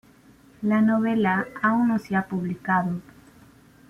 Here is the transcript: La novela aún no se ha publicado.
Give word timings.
La 0.63 0.81
novela 0.81 1.45
aún 1.61 1.89
no 1.89 1.99
se 1.99 2.15
ha 2.15 2.25
publicado. 2.25 2.99